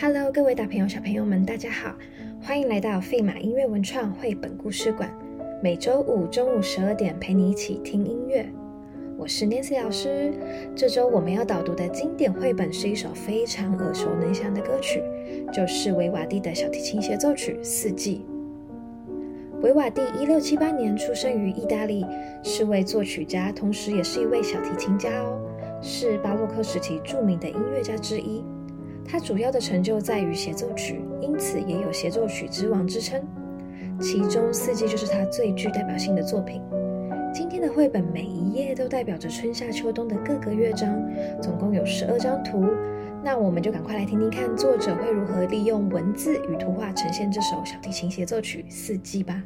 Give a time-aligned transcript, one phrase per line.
[0.00, 1.94] Hello，各位大朋友、小朋友们，大家好，
[2.42, 5.08] 欢迎来到费马音乐文创绘本故事馆。
[5.62, 8.44] 每周五中午十二点，陪你一起听音乐。
[9.16, 10.34] 我是 Nancy 老师。
[10.74, 15.00] 这周我们要导读的经典绘本是一首非常耳熟能详的歌曲，
[15.52, 18.26] 就是维瓦蒂的小提琴协奏曲《四季》。
[19.62, 22.04] 维瓦蒂一六七八年出生于意大利，
[22.42, 25.40] 是位作曲家，同时也是一位小提琴家哦，
[25.80, 28.44] 是巴洛克时期著名的音乐家之一。
[29.06, 33.22] 他主要的成就在于协奏曲，因此也有协奏曲之王之称。
[34.00, 36.60] 其中《四季》就是他最具代表性的作品。
[37.32, 40.88] 今天的绘本每一页都代表着春夏秋冬的各个乐章，
[41.40, 42.66] 总共有十二张图。
[43.22, 49.42] 那我们就赶快来听听看作者会如何利用文字与图画呈现这首小提琴协奏曲《四季》吧。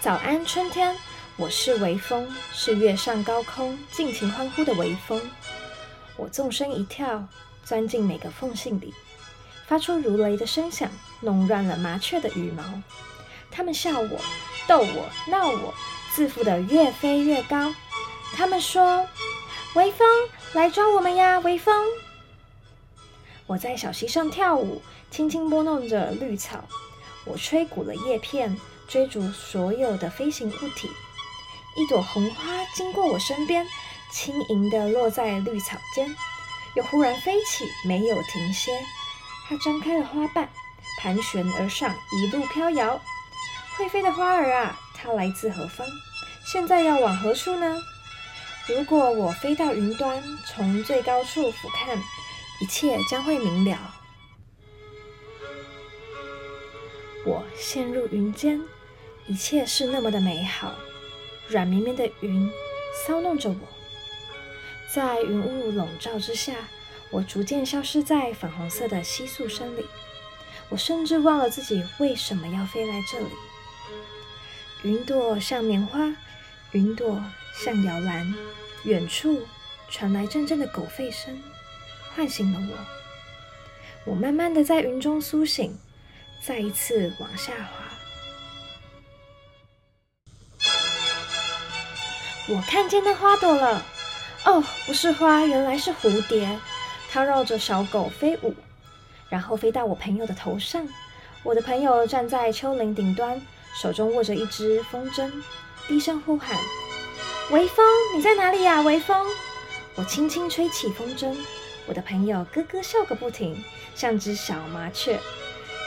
[0.00, 0.94] 早安，春天！
[1.38, 5.20] 我是微风，是月上高空尽情欢呼的微风。
[6.16, 7.26] 我纵身一跳，
[7.64, 8.92] 钻进每个缝隙里，
[9.66, 12.62] 发出如雷的声响，弄乱了麻雀的羽毛。
[13.50, 14.20] 他们笑我，
[14.66, 15.74] 逗我，闹我，
[16.12, 17.74] 自负的越飞越高。
[18.34, 19.06] 他们说。
[19.74, 20.06] 微风
[20.52, 21.38] 来抓我们呀！
[21.38, 21.74] 微风，
[23.46, 26.68] 我在小溪上跳舞，轻轻拨弄着绿草。
[27.24, 28.54] 我吹鼓了叶片，
[28.86, 30.90] 追逐所有的飞行物体。
[31.74, 32.44] 一朵红花
[32.74, 33.66] 经过我身边，
[34.12, 36.14] 轻盈地落在绿草间，
[36.76, 38.70] 又忽然飞起，没有停歇。
[39.48, 40.48] 它张开了花瓣，
[41.00, 43.00] 盘旋而上，一路飘摇。
[43.76, 45.86] 会飞的花儿啊，它来自何方？
[46.44, 47.80] 现在要往何处呢？
[48.68, 51.98] 如果我飞到云端，从最高处俯瞰，
[52.60, 53.94] 一切将会明了。
[57.24, 58.60] 我陷入云间，
[59.26, 60.74] 一切是那么的美好。
[61.48, 62.50] 软绵绵的云
[63.06, 63.56] 骚弄着我，
[64.94, 66.54] 在云雾笼罩之下，
[67.10, 69.86] 我逐渐消失在粉红色的稀疏声里。
[70.68, 73.26] 我甚至忘了自己为什么要飞来这里。
[74.82, 76.14] 云朵像棉花，
[76.72, 77.22] 云朵。
[77.54, 78.34] 像摇篮，
[78.84, 79.46] 远处
[79.90, 81.38] 传来阵阵的狗吠声，
[82.14, 84.10] 唤醒了我。
[84.10, 85.78] 我慢慢的在云中苏醒，
[86.42, 87.70] 再一次往下滑。
[92.48, 93.84] 我看见那花朵了，
[94.44, 96.58] 哦，不是花，原来是蝴蝶。
[97.10, 98.54] 它绕着小狗飞舞，
[99.28, 100.88] 然后飞到我朋友的头上。
[101.42, 103.40] 我的朋友站在丘陵顶端，
[103.80, 105.30] 手中握着一只风筝，
[105.86, 106.56] 低声呼喊。
[107.50, 107.84] 微风，
[108.16, 108.80] 你在哪里呀？
[108.80, 109.26] 微风，
[109.94, 111.36] 我轻轻吹起风筝，
[111.86, 113.62] 我的朋友咯咯笑个不停，
[113.94, 115.20] 像只小麻雀。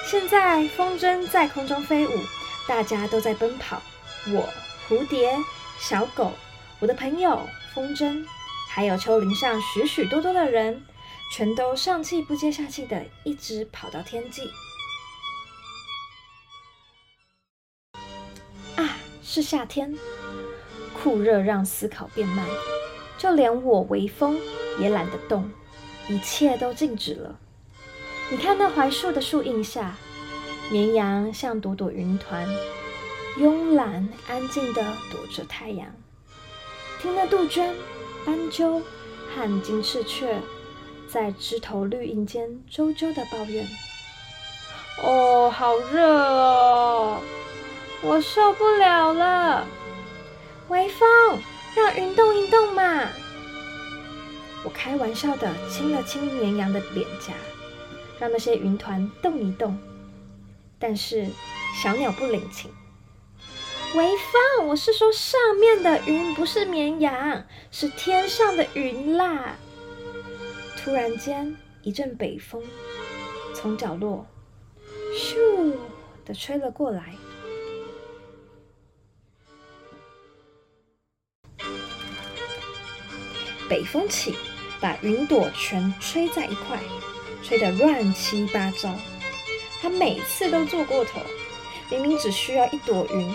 [0.05, 2.11] 现在风筝在空中飞舞，
[2.67, 3.81] 大家都在奔跑。
[4.27, 4.47] 我、
[4.87, 5.35] 蝴蝶、
[5.79, 6.31] 小狗、
[6.79, 7.41] 我的朋友、
[7.73, 8.23] 风筝，
[8.75, 10.83] 还有丘陵上许许多多的人，
[11.31, 14.51] 全都上气不接下气的一直跑到天际。
[18.75, 19.97] 啊，是夏天。
[21.01, 22.45] 酷热让思考变慢，
[23.17, 24.37] 就连我微风
[24.77, 25.49] 也懒得动，
[26.09, 27.39] 一切都静止了。
[28.29, 29.95] 你看那槐树的树荫下，
[30.69, 32.45] 绵羊像朵朵云团，
[33.37, 35.87] 慵懒安静地躲着太阳。
[37.01, 37.73] 听那杜鹃、
[38.25, 38.81] 斑鸠
[39.35, 40.41] 和金翅雀
[41.07, 43.67] 在枝头绿荫间啾啾的抱怨
[45.03, 47.19] ：“哦，好热哦，
[48.01, 49.67] 我受不了了。”
[50.69, 51.07] 微风，
[51.75, 53.07] 让云动一动嘛！
[54.63, 57.33] 我开玩笑的亲了亲绵羊的脸颊，
[58.19, 59.77] 让那些云团动一动。
[60.79, 61.27] 但是
[61.81, 62.71] 小鸟不领情。
[63.95, 69.55] 微风，我是说上面的云，不是绵羊，是天上的云啦。
[70.77, 72.61] 突然间，一阵北风
[73.53, 74.27] 从角落
[75.17, 75.73] 咻
[76.25, 77.15] 的吹了过来。
[83.69, 84.35] 北风起，
[84.81, 86.77] 把云朵全吹在一块，
[87.41, 88.93] 吹得乱七八糟。
[89.81, 91.21] 他每次都做过头，
[91.89, 93.33] 明明只需要一朵云，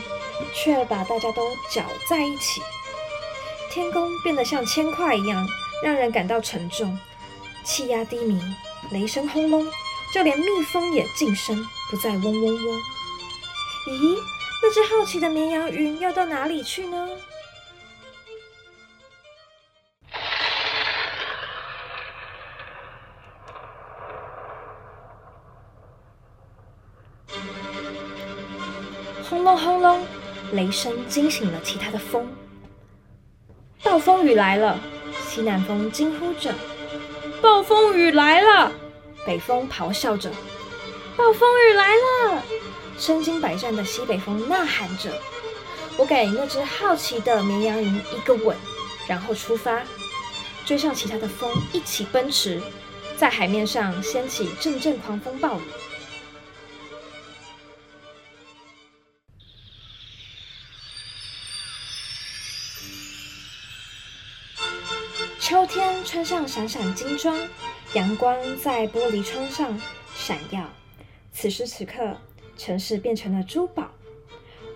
[0.53, 2.63] 却把大家都搅在一起。
[3.71, 5.47] 天空变得像铅块一样，
[5.85, 6.99] 让人感到沉重。
[7.63, 8.41] 气压低迷，
[8.91, 9.67] 雷声轰隆，
[10.13, 12.81] 就连蜜蜂也静声，不再嗡嗡嗡。
[13.89, 14.19] 咦，
[14.63, 17.09] 那只好奇的绵羊云要到哪里去呢？
[29.29, 30.05] 轰隆轰隆，
[30.53, 32.29] 雷声惊醒了其他的风。
[33.83, 34.79] 暴风雨来了，
[35.27, 36.55] 西南风惊呼着
[37.41, 38.73] ：“暴风雨来了！
[39.27, 40.31] 北风咆哮着
[41.17, 42.43] ：“暴风雨来了！”
[42.99, 45.11] 身经百战的西北风呐喊着。
[45.97, 47.87] 我给那只好奇的绵羊鱼
[48.17, 48.57] 一个吻，
[49.07, 49.83] 然后出发，
[50.65, 52.61] 追上其他的风，一起奔驰，
[53.17, 55.63] 在海面上掀起阵阵狂风暴雨。
[65.51, 67.37] 秋天穿上闪闪金装，
[67.95, 69.77] 阳光在玻璃窗上
[70.15, 70.71] 闪耀。
[71.33, 72.17] 此时此刻，
[72.57, 73.91] 城市变成了珠宝。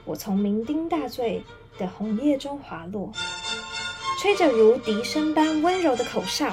[0.05, 1.45] 我从酩酊大醉
[1.79, 3.13] 的红叶中滑落，
[4.21, 6.53] 吹着如笛声般温柔的口哨。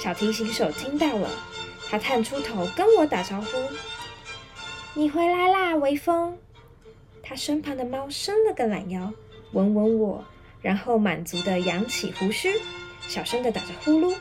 [0.00, 1.30] 小提琴手听到了，
[1.88, 3.46] 他探出头跟我打招呼
[4.92, 6.36] ：“你回来啦，微风。”
[7.22, 9.12] 他身旁的猫伸了个懒腰，
[9.52, 10.24] 闻闻我，
[10.60, 12.52] 然后满足的扬起胡须，
[13.10, 14.14] 小声的打着呼噜。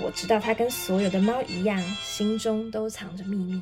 [0.00, 3.60] 我知道它跟所有的猫一样，心中都藏着秘密。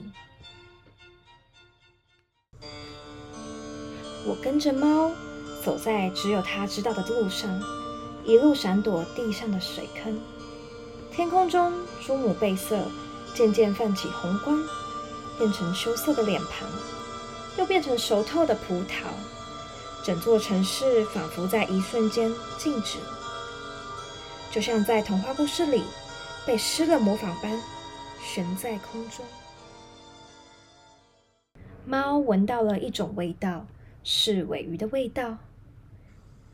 [4.26, 5.10] 我跟着猫
[5.64, 7.58] 走在只有它知道的路上，
[8.26, 10.20] 一路闪躲地上的水坑。
[11.10, 11.72] 天空中
[12.04, 12.78] 珠母贝色
[13.34, 14.62] 渐渐泛起红光，
[15.38, 16.68] 变成羞涩的脸庞，
[17.56, 19.06] 又变成熟透的葡萄。
[20.02, 23.23] 整座城市仿佛在一瞬间静止了，
[24.54, 25.82] 就像在童话故事里
[26.46, 27.60] 被施了魔法般
[28.22, 29.26] 悬在空中。
[31.84, 33.66] 猫闻到了一种味道。
[34.04, 35.38] 是尾鱼的味道。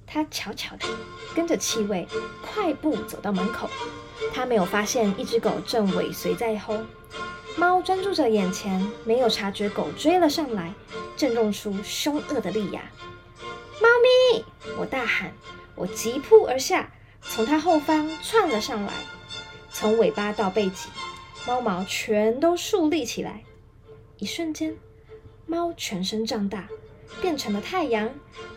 [0.06, 0.86] 它悄悄地
[1.34, 2.06] 跟着气味，
[2.40, 3.68] 快步走到门口。
[4.32, 6.78] 它没有发现一只狗正尾随在后。
[7.58, 10.72] 猫专注着眼前，没有察觉狗追了上来，
[11.16, 12.80] 震动出凶恶的利牙。
[13.82, 13.88] 猫
[14.32, 14.44] 咪！
[14.78, 15.34] 我大喊。
[15.74, 16.92] 我急扑而下，
[17.22, 18.92] 从它后方窜了上来。
[19.70, 20.88] 从尾巴到背脊，
[21.46, 23.44] 猫毛全都竖立起来。
[24.18, 24.76] 一瞬间，
[25.46, 26.68] 猫全身胀大。
[27.20, 28.08] 变成了太阳，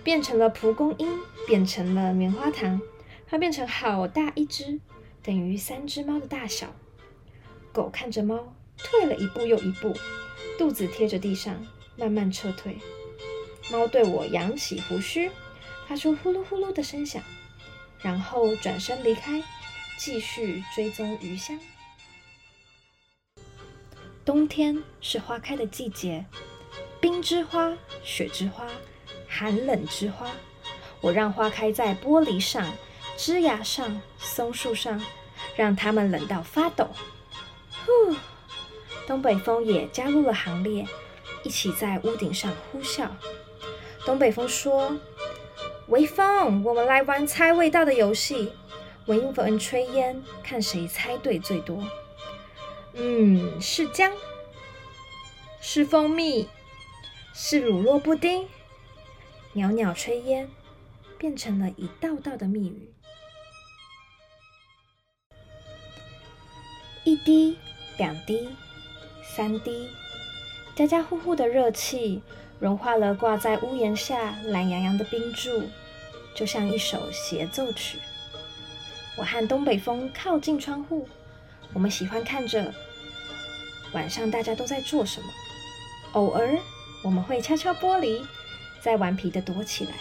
[0.03, 2.79] 变成了蒲公英，变成了棉花糖，
[3.25, 4.79] 它变成好大一只，
[5.23, 6.67] 等于三只猫的大小。
[7.71, 9.91] 狗看着猫，退了一步又一步，
[10.55, 11.65] 肚子贴着地上，
[11.97, 12.77] 慢慢撤退。
[13.71, 15.31] 猫对我扬起胡须，
[15.87, 17.23] 发出呼噜呼噜的声响，
[18.03, 19.41] 然后转身离开，
[19.97, 21.59] 继续追踪鱼香。
[24.23, 26.25] 冬天是花开的季节。
[27.01, 28.65] 冰之花，雪之花，
[29.27, 30.31] 寒冷之花，
[31.01, 32.73] 我让花开在玻璃上、
[33.17, 35.03] 枝桠上、松树上，
[35.57, 36.89] 让它们冷到发抖。
[37.85, 38.15] 呼，
[39.05, 40.87] 东北风也加入了行列，
[41.43, 43.09] 一起在屋顶上呼啸。
[44.05, 44.95] 东北风说
[45.93, 48.51] ：“微风，我们来玩猜味道的游戏。
[49.05, 51.87] 闻风吹烟，看谁猜对最多。”
[52.97, 54.11] 嗯，是姜，
[55.61, 56.49] 是蜂蜜。
[57.31, 58.47] 是乳酪布丁，
[59.53, 60.49] 袅袅炊烟
[61.19, 62.91] 变成了一道道的蜜语。
[67.03, 67.59] 一滴，
[67.99, 68.49] 两滴，
[69.23, 69.89] 三滴，
[70.75, 72.23] 家家户户的热气
[72.59, 75.69] 融化了挂在屋檐下懒洋洋的冰柱，
[76.35, 77.97] 就像一首协奏曲。
[79.15, 81.07] 我和东北风靠近窗户，
[81.73, 82.73] 我们喜欢看着
[83.93, 85.27] 晚上大家都在做什么，
[86.13, 86.57] 偶尔。
[87.03, 88.25] 我们会敲敲玻璃，
[88.81, 89.91] 再顽皮的躲起来。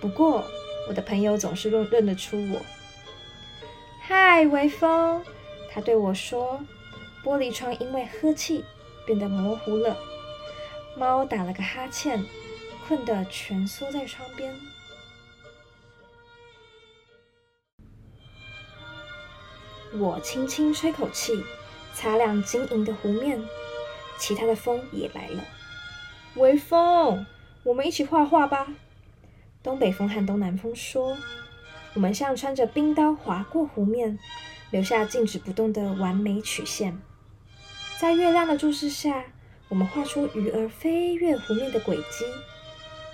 [0.00, 0.44] 不过，
[0.88, 2.60] 我的朋友总是认认得出我。
[4.02, 5.24] 嗨，微风，
[5.70, 6.60] 他对我说。
[7.24, 8.64] 玻璃窗因为喝气
[9.06, 9.96] 变得模糊了。
[10.96, 12.20] 猫打了个哈欠，
[12.86, 14.54] 困得蜷缩在窗边。
[19.94, 21.42] 我轻轻吹口气，
[21.94, 23.42] 擦亮晶莹的湖面。
[24.18, 25.42] 其他的风也来了，
[26.36, 27.26] 微风，
[27.64, 28.68] 我们一起画画吧。
[29.62, 31.16] 东北风和东南风说
[31.94, 34.18] ：“我们像穿着冰刀划过湖面，
[34.70, 37.00] 留下静止不动的完美曲线。
[37.98, 39.24] 在月亮的注视下，
[39.68, 42.24] 我们画出鱼儿飞越湖面的轨迹。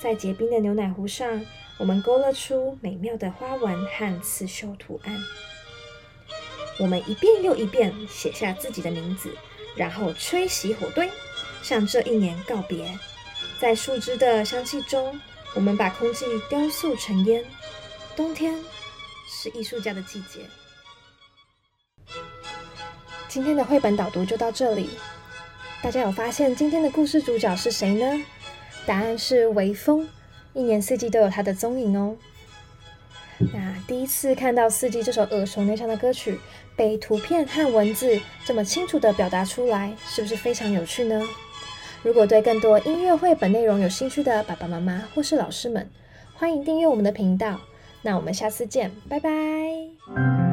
[0.00, 1.44] 在结冰的牛奶壶上，
[1.76, 5.18] 我们勾勒出美妙的花纹和刺绣图案。
[6.78, 9.30] 我们一遍又一遍写下自己的名字。”
[9.76, 11.08] 然后吹熄火堆，
[11.62, 12.98] 向这一年告别。
[13.60, 15.20] 在树枝的香气中，
[15.54, 17.44] 我们把空气雕塑成烟。
[18.16, 18.58] 冬天
[19.28, 20.40] 是艺术家的季节。
[23.28, 24.90] 今天的绘本导读就到这里。
[25.80, 28.24] 大家有发现今天的故事主角是谁呢？
[28.88, 30.09] 答案是微风，
[30.54, 32.16] 一年四季都有它的踪影哦。
[33.52, 36.40] 那第一次看到《四季》这首耳熟能详的歌曲，
[36.75, 41.23] 被图片和文字这么清楚地表达出来，是不是非常有趣呢？
[42.02, 45.90] 如果对更多音乐绘本内容有兴趣的爸爸妈妈或是老师们，
[46.35, 47.61] 欢迎订阅我们的频道。
[48.00, 50.47] 那我们下次见，拜拜。